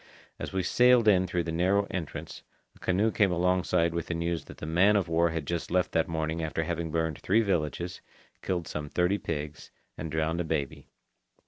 [0.39, 2.41] As we sailed in through the narrow entrance,
[2.75, 5.91] a canoe came alongside with the news that the man of war had just left
[5.91, 8.01] that morning after having burned three villages,
[8.41, 9.69] killed some thirty pigs,
[9.99, 10.87] and drowned a baby.